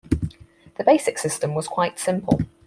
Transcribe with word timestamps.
The 0.79 0.83
basic 0.83 1.19
system 1.19 1.53
was 1.53 1.67
quite 1.67 1.99
simple. 1.99 2.39